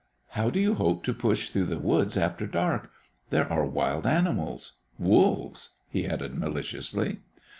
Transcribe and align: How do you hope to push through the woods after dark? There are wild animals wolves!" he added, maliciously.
How 0.29 0.49
do 0.49 0.59
you 0.59 0.73
hope 0.73 1.03
to 1.03 1.13
push 1.13 1.51
through 1.51 1.67
the 1.67 1.77
woods 1.77 2.17
after 2.17 2.47
dark? 2.47 2.89
There 3.29 3.47
are 3.53 3.63
wild 3.67 4.07
animals 4.07 4.77
wolves!" 4.97 5.75
he 5.91 6.07
added, 6.07 6.33
maliciously. 6.33 7.19